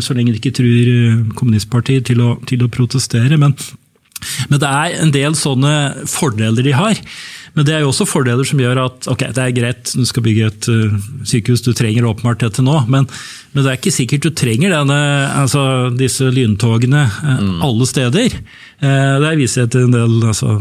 så 0.00 0.14
lenge 0.14 0.30
de 0.32 0.38
ikke 0.38 0.54
truer 0.54 1.22
kommunistpartiet 1.34 2.04
til 2.06 2.20
å, 2.22 2.36
til 2.46 2.62
å 2.62 2.68
protestere. 2.70 3.34
Men, 3.40 3.56
men 4.48 4.60
det 4.62 4.68
er 4.70 4.94
en 5.02 5.10
del 5.10 5.34
sånne 5.34 5.72
fordeler 6.06 6.62
de 6.62 6.70
har. 6.78 7.00
Men 7.52 7.66
det 7.68 7.74
er 7.76 7.82
jo 7.82 7.90
også 7.90 8.06
fordeler 8.08 8.46
som 8.48 8.60
gjør 8.60 8.80
at 8.86 9.06
ok, 9.12 9.26
det 9.36 9.42
er 9.42 9.54
greit, 9.56 9.92
du 9.92 10.06
skal 10.08 10.24
bygge 10.24 10.48
et 10.48 10.68
uh, 10.72 10.94
sykehus, 11.28 11.60
du 11.64 11.72
trenger 11.76 12.06
åpenbart 12.08 12.40
dette 12.46 12.64
nå, 12.64 12.78
men, 12.92 13.04
men 13.52 13.60
det 13.60 13.68
er 13.68 13.76
ikke 13.76 13.92
sikkert 13.92 14.24
du 14.24 14.30
trenger 14.36 14.72
denne, 14.72 15.00
altså, 15.42 15.64
disse 15.96 16.30
lyntogene 16.32 17.02
eh, 17.04 17.42
alle 17.66 17.88
steder. 17.88 18.38
Uh, 18.80 19.18
der 19.20 19.36
viser 19.36 19.66
jeg 19.66 19.72
til 19.74 19.84
en 19.88 19.96
del 19.96 20.16
altså, 20.30 20.56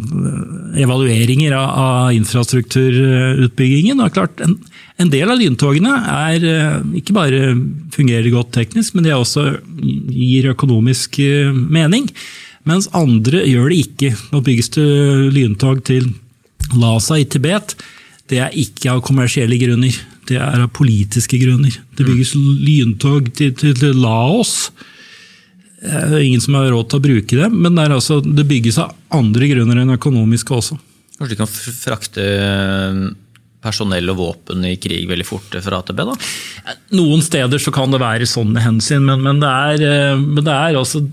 evalueringer 0.83 1.55
av, 1.55 1.69
av 1.85 2.17
infrastrukturutbyggingen. 2.17 4.03
og 4.03 4.11
klart, 4.17 4.43
en, 4.43 4.57
en 4.99 5.11
del 5.13 5.31
av 5.31 5.39
lyntogene 5.39 5.95
er 6.11 6.47
ikke 6.99 7.15
bare 7.15 7.53
fungerer 7.95 8.27
godt 8.33 8.51
teknisk, 8.57 8.97
men 8.97 9.07
de 9.07 9.15
også 9.15 9.47
gir 10.11 10.51
økonomisk 10.51 11.21
mening. 11.55 12.11
Mens 12.67 12.91
andre 12.93 13.45
gjør 13.47 13.71
det 13.71 13.79
ikke. 13.87 14.11
Nå 14.33 14.43
bygges 14.45 14.69
det 14.75 14.89
lyntog 15.33 15.81
til 15.87 16.11
Lhasa 16.77 17.19
i 17.19 17.27
Tibet. 17.29 17.75
Det 18.31 18.39
er 18.39 18.55
ikke 18.55 18.93
av 18.93 19.01
kommersielle 19.03 19.57
grunner, 19.59 19.95
det 20.29 20.37
er 20.39 20.63
av 20.63 20.71
politiske 20.75 21.39
grunner. 21.41 21.73
Det 21.97 22.07
bygges 22.07 22.35
lyntog 22.37 23.31
til, 23.35 23.51
til, 23.57 23.75
til 23.77 23.97
Laos. 23.99 24.71
Er 25.81 26.19
ingen 26.21 26.43
som 26.43 26.55
har 26.55 26.69
råd 26.71 26.91
til 26.91 27.01
å 27.01 27.03
bruke 27.07 27.39
det, 27.39 27.49
men 27.51 27.75
det, 27.75 27.87
er 27.87 27.97
altså, 27.97 28.21
det 28.21 28.47
bygges 28.47 28.79
av 28.83 28.93
andre 29.17 29.49
grunner 29.51 29.81
enn 29.81 29.95
økonomiske 29.97 30.55
også. 30.55 30.77
Kanskje 31.17 31.33
de 31.35 31.39
kan 31.41 31.51
frakte 31.51 32.23
eh, 32.23 33.01
personell 33.61 34.13
og 34.13 34.19
våpen 34.21 34.63
i 34.69 34.75
krig 34.81 35.09
veldig 35.09 35.27
fort 35.27 35.57
fra 35.65 35.81
AtB? 35.81 36.03
da? 36.07 36.15
Noen 36.97 37.21
steder 37.25 37.61
så 37.61 37.73
kan 37.73 37.93
det 37.93 38.01
være 38.01 38.29
sånne 38.29 38.63
hensyn, 38.63 39.05
men, 39.09 39.25
men, 39.25 39.41
det, 39.43 39.51
er, 39.51 39.85
eh, 39.89 40.21
men 40.21 40.45
det 40.45 40.55
er 40.55 40.79
altså 40.79 41.03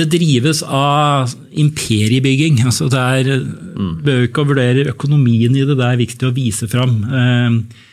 det 0.00 0.08
drives 0.12 0.62
av 0.64 1.34
imperiebygging. 1.50 2.60
Altså 2.70 2.88
det 2.92 3.00
er, 3.00 3.30
mm. 3.44 3.92
Bør 4.06 4.26
ikke 4.26 4.42
å 4.42 4.50
vurdere 4.50 4.90
økonomien 4.94 5.54
i 5.56 5.64
det, 5.66 5.76
det 5.78 5.86
er 5.86 6.00
viktig 6.00 6.28
å 6.28 6.34
vise 6.36 6.68
fram. 6.70 7.00
Eh, 7.04 7.86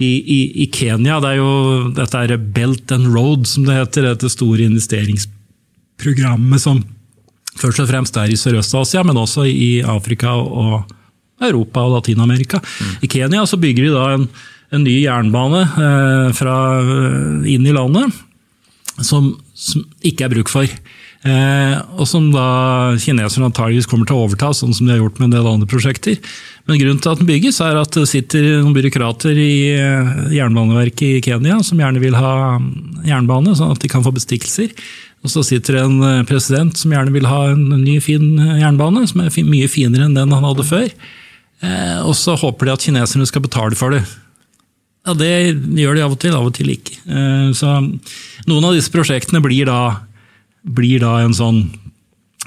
I, 0.00 0.12
i, 0.20 0.40
i 0.64 0.66
Kenya, 0.72 1.18
det 1.20 1.34
er 1.34 1.40
jo 1.40 1.50
dette 1.96 2.22
er 2.24 2.38
Belt 2.40 2.92
and 2.94 3.10
Road, 3.12 3.44
som 3.48 3.66
det 3.68 3.76
heter, 3.76 4.08
dette 4.08 4.30
store 4.32 4.64
investeringsprogrammet 4.64 6.62
som 6.62 6.80
først 7.60 7.82
og 7.84 7.90
fremst 7.90 8.16
er 8.16 8.32
i 8.32 8.38
Sørøst-Asia, 8.38 9.04
men 9.04 9.20
også 9.20 9.44
i 9.50 9.82
Afrika 9.84 10.32
og 10.38 10.88
Europa 11.40 11.84
og 11.84 11.98
Latin-Amerika. 11.98 12.60
Mm. 12.60 12.96
I 13.04 13.12
Kenya 13.12 13.44
så 13.48 13.60
bygger 13.60 13.86
de 13.86 13.92
da 13.92 14.08
en, 14.16 14.26
en 14.72 14.84
ny 14.86 14.96
jernbane 15.02 15.62
eh, 15.68 16.26
fra, 16.36 16.56
eh, 16.80 17.52
inn 17.52 17.68
i 17.68 17.76
landet 17.76 18.16
som, 19.06 19.34
som, 19.54 19.84
ikke 20.06 20.26
er 20.26 20.34
bruk 20.34 20.50
for. 20.52 20.68
Eh, 21.20 21.74
og 22.00 22.06
som 22.08 22.30
da 22.32 22.96
kineserne 23.00 23.50
antageligvis 23.50 23.88
kommer 23.90 24.08
til 24.08 24.16
å 24.16 24.24
overta, 24.24 24.54
sånn 24.56 24.72
som 24.72 24.86
de 24.86 24.94
har 24.94 25.02
gjort 25.02 25.20
med 25.20 25.28
en 25.28 25.34
del 25.36 25.50
andre 25.50 25.68
prosjekter. 25.68 26.16
Men 26.68 26.80
grunnen 26.80 27.02
til 27.02 27.12
at 27.12 27.20
den 27.20 27.28
bygges, 27.28 27.60
er 27.64 27.76
at 27.80 27.92
det 27.96 28.06
sitter 28.08 28.46
noen 28.62 28.76
byråkrater 28.76 29.36
i 29.36 29.52
eh, 29.74 30.10
Jernbaneverket 30.38 31.18
i 31.18 31.22
Kenya 31.26 31.60
som 31.66 31.80
gjerne 31.82 32.02
vil 32.02 32.16
ha 32.16 32.34
jernbane, 33.06 33.56
sånn 33.58 33.74
at 33.74 33.84
de 33.84 33.92
kan 33.92 34.04
få 34.06 34.14
bestikkelser. 34.16 34.72
Og 35.20 35.32
så 35.32 35.44
sitter 35.44 35.76
det 35.76 35.84
en 35.84 36.00
eh, 36.06 36.26
president 36.28 36.76
som 36.80 36.94
gjerne 36.94 37.12
vil 37.12 37.28
ha 37.28 37.42
en 37.52 37.66
ny, 37.82 37.98
fin 38.04 38.32
jernbane, 38.60 39.04
som 39.10 39.24
er 39.24 39.34
mye 39.44 39.68
finere 39.68 40.08
enn 40.08 40.16
den 40.16 40.32
han 40.36 40.48
hadde 40.48 40.68
før. 40.68 40.88
Eh, 41.60 41.98
og 42.06 42.14
så 42.16 42.38
håper 42.40 42.68
de 42.68 42.74
at 42.74 42.86
kineserne 42.86 43.28
skal 43.28 43.44
betale 43.44 43.76
for 43.76 43.92
det. 43.92 44.04
Ja, 45.06 45.14
Det 45.16 45.32
gjør 45.80 45.96
de 45.96 46.04
av 46.04 46.14
og 46.14 46.20
til, 46.20 46.36
av 46.36 46.46
og 46.50 46.54
til 46.56 46.72
ikke. 46.74 46.98
Eh, 47.08 47.50
så 47.56 47.78
noen 47.80 48.68
av 48.68 48.76
disse 48.76 48.92
prosjektene 48.92 49.40
blir 49.44 49.68
da, 49.70 49.80
blir 50.62 51.00
da 51.04 51.20
en 51.24 51.36
sånn 51.36 51.62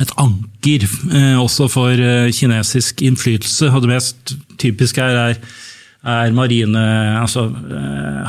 et 0.02 0.10
anker 0.18 0.88
eh, 1.14 1.36
også 1.38 1.68
for 1.70 2.00
kinesisk 2.34 3.04
innflytelse. 3.06 3.70
Og 3.74 3.84
det 3.84 3.92
mest 3.94 4.36
typiske 4.62 5.02
her 5.02 5.20
er, 5.22 5.38
er 6.04 6.34
marine 6.36 6.82
altså 7.22 7.46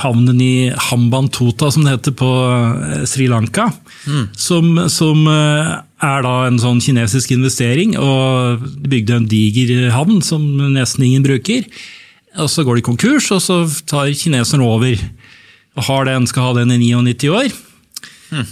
havnen 0.01 0.41
i 0.45 0.71
Hambantota, 0.91 1.71
som 1.73 1.85
det 1.85 1.97
heter 1.97 2.17
på 2.17 2.31
Sri 3.09 3.29
Lanka. 3.33 3.71
Mm. 4.05 4.29
Som, 4.37 4.77
som 4.93 5.25
er 5.29 6.25
da 6.25 6.35
en 6.47 6.61
sånn 6.61 6.81
kinesisk 6.85 7.33
investering, 7.37 7.97
og 8.01 8.65
de 8.77 8.93
bygde 8.93 9.19
en 9.19 9.29
diger 9.29 9.91
havn 9.97 10.21
som 10.25 10.45
nesten 10.77 11.09
ingen 11.09 11.25
bruker. 11.27 11.69
Og 12.39 12.51
Så 12.51 12.65
går 12.67 12.77
de 12.77 12.83
konkurs, 12.83 13.31
og 13.31 13.41
så 13.43 13.63
tar 13.87 14.11
kineserne 14.15 14.65
over. 14.65 14.99
og 15.77 15.85
har 15.85 16.05
den, 16.05 16.27
Skal 16.27 16.43
ha 16.43 16.53
den 16.61 16.71
i 16.71 16.79
99 16.95 17.29
år. 17.31 17.53
Hmm. 18.31 18.47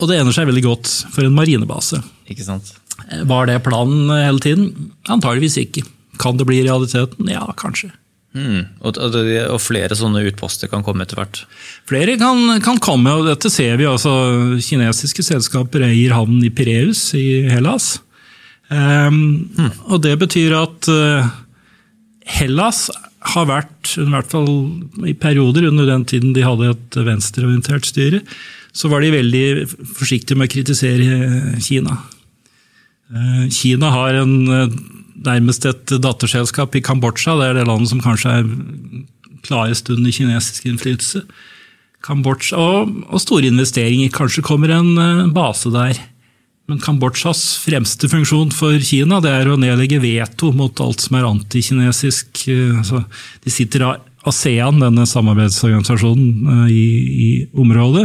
Og 0.00 0.08
det 0.08 0.18
ener 0.18 0.32
seg 0.32 0.46
veldig 0.46 0.62
godt 0.62 0.90
for 1.14 1.24
en 1.24 1.34
marinebase. 1.34 2.02
Ikke 2.28 2.44
sant? 2.44 2.74
Var 3.08 3.46
det 3.46 3.62
planen 3.62 4.10
hele 4.10 4.40
tiden? 4.40 4.90
Antageligvis 5.08 5.56
ikke. 5.62 5.84
Kan 6.18 6.36
det 6.36 6.46
bli 6.46 6.62
realiteten? 6.62 7.28
Ja, 7.30 7.46
kanskje. 7.56 7.92
Mm. 8.32 8.64
Og, 8.80 8.96
og, 8.96 9.58
flere 9.60 9.96
sånne 9.96 10.22
utposter 10.24 10.70
kan 10.72 10.84
komme 10.84 11.04
etter 11.04 11.18
hvert? 11.20 11.42
Flere 11.88 12.16
kan, 12.20 12.56
kan, 12.64 12.80
komme, 12.80 13.12
og 13.12 13.28
dette 13.28 13.50
ser 13.52 13.76
vi. 13.76 13.88
altså 13.88 14.56
Kinesiske 14.64 15.24
selskaper 15.26 15.84
eier 15.90 16.14
havnen 16.16 16.40
i 16.46 16.52
Pireus 16.52 17.10
i 17.18 17.44
Hellas. 17.52 17.98
Um, 18.72 19.52
mm. 19.52 19.72
Og 19.92 20.00
det 20.04 20.14
betyr 20.22 20.56
at 20.56 20.88
uh, 20.88 21.28
Hellas 22.28 22.86
har 23.32 23.46
vært, 23.48 23.94
i 23.98 24.06
hvert 24.10 24.30
fall 24.30 24.48
i 25.08 25.14
perioder 25.18 25.68
under 25.70 25.86
den 25.88 26.04
tiden 26.08 26.34
de 26.36 26.44
hadde 26.46 26.72
et 26.74 26.98
venstreorientert 27.06 27.86
styre, 27.88 28.22
så 28.72 28.88
var 28.88 29.02
de 29.02 29.12
veldig 29.14 29.46
forsiktige 29.98 30.38
med 30.38 30.48
å 30.48 30.52
kritisere 30.52 31.56
Kina. 31.62 31.98
Uh, 33.12 33.46
Kina 33.52 33.90
har 33.92 34.16
en 34.22 34.36
uh, 34.48 34.76
nærmest 35.22 35.66
et 35.68 35.94
datterselskap 36.02 36.78
i 36.78 36.84
Kambodsja. 36.84 37.36
Det 37.38 37.48
er 37.50 37.58
det 37.60 37.66
landet 37.68 37.92
som 37.92 38.02
kanskje 38.02 38.38
er 38.40 38.48
klarest 39.44 39.90
under 39.92 40.14
kinesisk 40.14 40.70
innflytelse. 40.70 41.26
Kambodsja, 42.02 42.58
og, 42.58 42.96
og, 43.10 43.20
store 43.22 43.50
investeringer. 43.52 44.10
Kanskje 44.14 44.46
kommer 44.46 44.72
en 44.74 44.94
uh, 44.96 45.28
base 45.34 45.70
der. 45.74 46.00
Men 46.72 46.80
Kambodsjas 46.80 47.58
fremste 47.60 48.08
funksjon 48.08 48.48
for 48.56 48.78
Kina 48.80 49.18
det 49.20 49.28
er 49.28 49.50
å 49.52 49.58
nedlegge 49.60 49.98
veto 50.00 50.54
mot 50.56 50.80
alt 50.80 51.02
som 51.04 51.18
er 51.18 51.26
antikinesisk. 51.28 52.46
Uh, 52.48 52.78
altså, 52.80 53.02
de 53.44 53.52
sitter 53.52 53.84
av 53.84 54.00
ASEAN, 54.30 54.78
denne 54.78 55.02
samarbeidsorganisasjonen 55.10 56.46
eh, 56.46 56.66
i, 56.70 56.82
i, 57.26 57.30
området, 57.58 58.04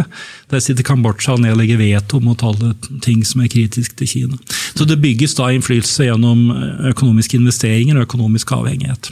der 0.50 0.64
sitter 0.66 0.82
Kambodsja 0.82 1.36
og 1.36 1.44
nedlegger 1.44 1.78
veto 1.78 2.18
mot 2.26 2.42
alle 2.42 2.72
ting 3.06 3.22
som 3.22 3.44
er 3.46 3.52
kritisk 3.54 3.94
til 4.00 4.10
Kina. 4.10 4.40
Så 4.50 4.88
det 4.90 4.98
bygges 5.04 5.38
da 5.38 5.52
innflytelse 5.54 6.08
gjennom 6.10 6.48
eh, 6.56 6.88
økonomiske 6.90 7.38
investeringer 7.38 8.00
og 8.00 8.08
økonomisk 8.10 8.56
avhengighet. 8.58 9.12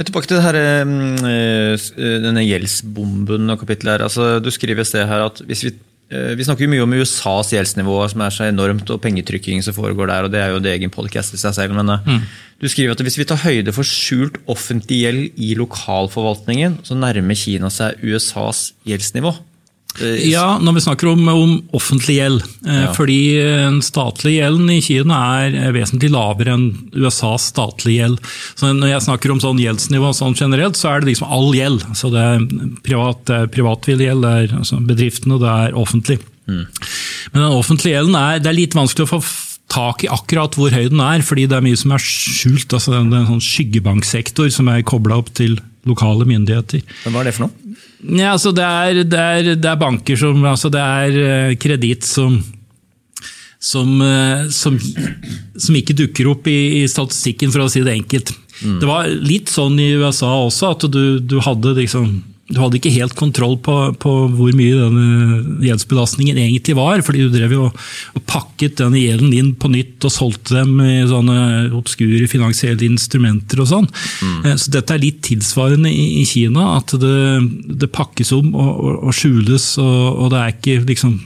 Tilbake 0.00 0.26
til 0.26 0.42
eh, 0.42 1.86
denne 2.26 2.42
gjeldsbomben 2.42 3.54
og 3.54 3.62
kapittelet 3.62 3.94
her. 3.94 4.08
Altså, 4.08 4.32
du 4.42 4.50
skriver 4.50 4.82
et 4.82 4.90
sted 4.90 5.06
her 5.06 5.28
at 5.30 5.44
hvis 5.46 5.68
vi 5.68 5.72
Eh, 5.72 5.89
vi 6.10 6.46
snakker 6.46 6.66
jo 6.66 6.70
mye 6.72 6.82
om 6.82 6.94
USAs 6.98 7.52
gjeldsnivå, 7.54 7.96
som 8.10 8.22
er 8.24 8.34
så 8.34 8.48
enormt, 8.48 8.88
og 8.90 8.98
pengetrykking 9.04 9.62
som 9.62 9.76
foregår 9.76 10.10
der. 10.10 10.26
og 10.26 10.32
Det 10.34 10.40
er 10.42 10.54
jo 10.54 10.62
det 10.62 10.72
egen 10.74 10.90
podcast 10.90 11.36
i 11.36 11.38
seg 11.38 11.54
selv. 11.54 11.76
Men 11.78 11.92
eh, 11.94 12.08
mm. 12.08 12.24
du 12.58 12.66
skriver 12.68 12.96
at 12.96 13.04
hvis 13.06 13.18
vi 13.20 13.28
tar 13.30 13.44
høyde 13.44 13.74
for 13.76 13.86
skjult 13.86 14.40
offentlig 14.50 15.04
gjeld 15.04 15.38
i 15.38 15.52
lokalforvaltningen, 15.58 16.80
så 16.82 16.98
nærmer 16.98 17.38
Kina 17.38 17.70
seg 17.70 18.02
USAs 18.02 18.72
gjeldsnivå. 18.88 19.36
Eh, 19.98 20.30
ja, 20.30 20.58
når 20.62 20.76
vi 20.76 20.82
snakker 20.84 21.10
om, 21.10 21.28
om 21.28 21.54
offentlig 21.76 22.20
gjeld. 22.20 22.44
Ja. 22.62 22.92
Fordi 22.96 23.20
den 23.40 23.80
statlige 23.84 24.44
gjelden 24.44 24.70
i 24.72 24.78
Kina 24.84 25.18
er 25.42 25.74
vesentlig 25.74 26.12
lavere 26.14 26.54
enn 26.54 26.68
USAs 26.94 27.50
statlige 27.50 28.04
gjeld. 28.04 28.32
Så 28.54 28.70
når 28.70 28.94
jeg 28.94 29.06
snakker 29.08 29.34
om 29.34 29.42
sånn 29.42 29.60
gjeldsnivå 29.62 30.14
sånn 30.16 30.38
generelt, 30.38 30.78
så 30.78 30.92
er 30.92 31.02
det 31.02 31.12
liksom 31.12 31.30
all 31.30 31.50
gjeld. 31.56 31.84
Så 31.98 32.12
det 32.14 32.22
er 32.22 32.48
privat, 32.86 33.34
privatvillig 33.54 34.10
gjeld, 34.10 34.26
det 34.26 34.34
er 34.44 34.58
altså 34.62 34.80
bedriftene, 34.84 35.40
det 35.42 35.54
er 35.66 35.78
offentlig. 35.78 36.20
Mm. 36.50 36.64
Men 37.32 37.44
den 37.44 37.54
offentlige 37.58 37.98
gjelden 37.98 38.18
er, 38.18 38.42
det 38.42 38.50
er 38.50 38.58
litt 38.58 38.78
vanskelig 38.78 39.06
å 39.06 39.14
få 39.18 39.22
tak 39.70 40.04
i 40.04 40.10
akkurat 40.10 40.56
hvor 40.58 40.72
høy 40.74 40.88
den 40.90 41.02
er, 41.04 41.22
fordi 41.22 41.46
det 41.50 41.58
er 41.58 41.64
mye 41.64 41.78
som 41.78 41.94
er 41.94 42.02
skjult. 42.02 42.72
altså 42.74 42.94
Det 42.94 43.00
er 43.00 43.20
en 43.20 43.28
sånn 43.34 43.44
skyggebanksektor 43.44 44.50
som 44.54 44.70
er 44.72 44.86
kobla 44.86 45.20
opp 45.22 45.30
til 45.38 45.60
lokale 45.88 46.26
myndigheter. 46.28 46.82
Men 47.04 47.14
Hva 47.14 47.22
er 47.22 47.30
det 47.30 47.34
for 47.36 47.46
noe? 47.46 47.76
Ja, 48.16 48.32
altså 48.34 48.52
det, 48.56 48.64
er, 48.64 49.02
det, 49.04 49.20
er, 49.20 49.50
det 49.60 49.68
er 49.68 49.80
banker 49.80 50.16
som 50.16 50.40
altså 50.48 50.70
Det 50.72 50.80
er 50.80 51.18
eh, 51.20 51.56
kreditt 51.60 52.06
som, 52.08 52.38
som, 53.60 53.90
eh, 54.04 54.46
som, 54.56 54.78
som, 54.80 55.76
ikke 55.76 55.96
dukker 55.98 56.30
opp 56.32 56.48
i, 56.48 56.80
i, 56.80 56.86
statistikken, 56.88 57.52
for 57.52 57.66
å 57.66 57.70
si 57.72 57.84
det 57.84 57.96
enkelt. 57.98 58.32
Mm. 58.60 58.78
Det 58.80 58.88
var 58.88 59.08
litt 59.08 59.52
sånn 59.52 59.78
i 59.80 59.92
USA 60.00 60.32
også, 60.46 60.74
at 60.74 60.88
du, 60.92 61.20
du 61.20 61.38
hadde 61.44 61.76
liksom 61.78 62.20
du 62.50 62.58
hadde 62.58 62.80
ikke 62.80 62.92
helt 62.92 63.14
kontroll 63.18 63.54
på, 63.62 63.74
på, 64.02 64.12
hvor 64.34 64.54
mye 64.58 64.78
denne 64.78 65.60
gjeldsbelastningen 65.62 66.38
egentlig 66.42 66.74
var. 66.78 67.02
fordi 67.06 67.22
du 67.22 67.34
drev 67.34 67.54
jo 67.54 67.68
og 67.70 68.24
pakket 68.26 68.80
denne 68.80 68.98
gjelden 68.98 69.34
inn 69.36 69.52
på 69.54 69.70
nytt 69.70 70.02
og 70.06 70.14
solgte 70.14 70.58
dem 70.58 70.80
i 70.82 70.98
sånne 71.08 71.70
obskure 71.78 72.26
finansielle 72.30 72.86
instrumenter 72.88 73.62
og 73.62 73.70
sånn. 73.70 73.88
Mm. 74.20 74.36
Eh, 74.44 74.56
så 74.58 74.74
dette 74.74 74.96
er 74.96 75.04
litt 75.04 75.22
tilsvarende 75.26 75.92
i, 75.92 76.22
i 76.22 76.26
Kina. 76.28 76.74
At 76.80 76.96
det, 76.98 77.18
det, 77.70 77.92
pakkes 77.94 78.34
om 78.34 78.50
og, 78.50 78.70
og, 78.70 78.96
og 79.10 79.16
skjules, 79.16 79.72
og, 79.82 79.98
og, 80.10 80.30
det 80.34 80.40
er 80.42 80.56
ikke 80.56 80.78
liksom 80.90 81.18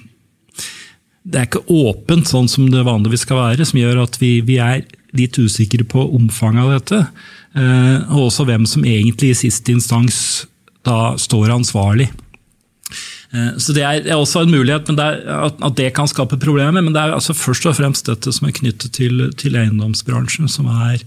det 1.25 1.41
er 1.41 1.47
ikke 1.49 1.65
åpent, 1.73 2.29
sånn 2.29 2.51
som 2.53 2.67
det 2.69 2.83
vanligvis 2.85 3.23
skal 3.25 3.39
være, 3.41 3.65
som 3.65 3.79
gjør 3.81 4.03
at 4.03 4.19
vi, 4.21 4.37
vi 4.45 4.59
er 4.61 4.83
litt 5.17 5.39
usikre 5.41 5.87
på 5.89 6.03
omfanget 6.19 6.67
av 6.67 6.75
dette. 6.75 6.99
Eh, 7.57 8.11
og 8.13 8.27
også 8.27 8.45
hvem 8.45 8.67
som 8.69 8.85
egentlig 8.85 9.33
i 9.33 9.45
siste 9.47 9.73
instans 9.73 10.19
da 10.85 11.15
står 11.21 11.55
ansvarlig. 11.55 12.11
Eh, 13.35 13.53
så 13.59 13.75
Det 13.75 13.85
er 13.85 14.15
også 14.15 14.45
en 14.45 14.55
mulighet 14.55 14.91
er, 14.95 15.23
at 15.51 15.77
det 15.77 15.93
kan 15.95 16.09
skape 16.11 16.39
problemer, 16.41 16.83
men 16.83 16.95
det 16.95 17.03
er 17.03 17.15
altså 17.17 17.35
først 17.35 17.67
og 17.67 17.79
fremst 17.81 18.11
dette 18.11 18.33
som 18.33 18.49
er 18.49 18.59
knyttet 18.59 18.93
til, 18.95 19.31
til 19.37 19.57
eiendomsbransjen 19.59 20.49
som 20.49 20.69
er, 20.71 21.03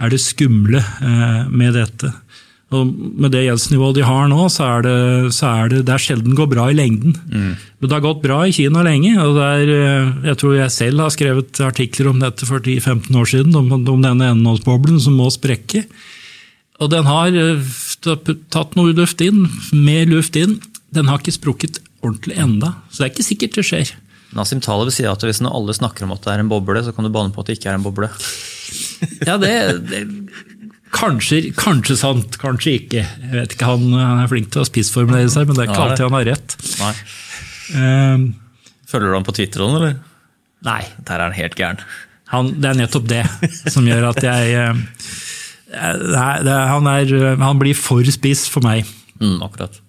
er, 0.00 0.12
det 0.12 0.22
skumle 0.22 0.80
eh, 0.80 1.42
med 1.50 1.76
dette. 1.76 2.12
Og 2.74 2.88
Med 2.90 3.30
det 3.30 3.44
gjeldsnivået 3.44 3.94
de 4.00 4.02
har 4.02 4.26
nå, 4.26 4.48
så 4.50 4.64
er 4.66 4.80
det, 4.82 5.34
så 5.36 5.52
er 5.52 5.68
det, 5.70 5.84
det 5.86 5.92
er 5.94 6.02
sjelden 6.02 6.34
går 6.34 6.48
bra 6.50 6.64
i 6.70 6.74
lengden. 6.74 7.14
Mm. 7.30 7.52
Men 7.54 7.86
det 7.86 7.94
har 7.94 8.02
gått 8.02 8.24
bra 8.24 8.40
i 8.42 8.54
Kina 8.56 8.82
lenge. 8.82 9.12
og 9.22 9.38
eh, 9.38 10.26
Jeg 10.26 10.40
tror 10.40 10.56
jeg 10.56 10.74
selv 10.74 11.04
har 11.04 11.14
skrevet 11.14 11.60
artikler 11.62 12.10
om 12.10 12.18
dette 12.24 12.48
for 12.48 12.58
10-15 12.58 13.14
år 13.14 13.30
siden, 13.30 13.54
om, 13.54 13.70
om 13.76 14.02
denne 14.02 14.32
eiendomsboblen 14.32 14.98
som 15.02 15.14
må 15.20 15.28
sprekke. 15.30 15.84
Og 16.82 16.90
den 16.92 17.06
har 17.08 17.36
eh, 17.40 17.76
tatt 18.52 18.74
noe 18.76 18.92
luft 18.96 19.22
inn, 19.24 19.46
mer 19.72 20.06
luft 20.10 20.36
inn. 20.36 20.58
Den 20.94 21.08
har 21.10 21.22
ikke 21.22 21.34
sprukket 21.36 21.80
ordentlig 22.04 22.36
enda, 22.38 22.74
så 22.90 23.02
det 23.02 23.06
er 23.08 23.14
ikke 23.14 23.26
sikkert 23.30 23.56
det 23.58 23.64
skjer. 23.66 23.94
Nasim 24.36 24.60
Taleb 24.60 24.90
sier 24.92 25.08
at 25.12 25.22
hvis 25.24 25.40
alle 25.46 25.74
snakker 25.74 26.04
om 26.04 26.12
at 26.12 26.24
det 26.26 26.34
er 26.34 26.42
en 26.42 26.50
boble, 26.50 26.82
så 26.84 26.92
kan 26.92 27.06
du 27.06 27.10
bane 27.14 27.32
på 27.32 27.40
at 27.42 27.48
det 27.50 27.56
ikke 27.58 27.70
er 27.72 27.78
en 27.78 27.86
boble. 27.86 28.10
ja, 29.26 29.36
det, 29.40 29.52
det, 29.88 30.02
Kanskje, 30.96 31.50
kanskje 31.58 31.96
sant, 31.98 32.36
kanskje 32.40 32.76
ikke. 32.78 33.02
Jeg 33.04 33.32
vet 33.34 33.54
ikke, 33.56 33.66
Han, 33.68 33.88
han 33.92 34.20
er 34.22 34.30
flink 34.30 34.52
til 34.54 34.62
å 34.62 34.68
spissformulere 34.68 35.28
seg, 35.32 35.48
men 35.48 35.58
det 35.58 35.64
er 35.64 35.72
ikke 35.72 35.80
Ja, 35.80 35.86
alltid 35.90 36.06
han 36.06 36.16
har 36.16 36.28
rett. 36.30 36.54
Nei. 36.80 36.92
Um, 37.76 38.26
Følger 38.86 39.10
du 39.10 39.16
ham 39.18 39.26
på 39.26 39.34
Twitter, 39.36 39.64
eller? 39.66 39.96
nei, 40.66 40.80
Der 41.04 41.18
er 41.18 41.26
han 41.26 41.36
helt 41.36 41.56
gæren. 41.58 41.82
han, 42.32 42.52
det 42.62 42.70
er 42.70 42.78
nettopp 42.80 43.08
det 43.10 43.24
som 43.74 43.86
gjør 43.86 44.08
at 44.12 44.22
jeg 44.24 44.54
eh, 44.56 44.80
det 45.76 46.20
er, 46.20 46.44
det 46.46 46.52
er, 46.52 46.66
han, 46.72 46.86
er, 46.90 47.36
han 47.42 47.60
blir 47.60 47.76
for 47.78 48.04
spiss 48.12 48.46
for 48.52 48.64
meg. 48.66 48.88
Mm, 49.20 49.40
akkurat. 49.44 49.80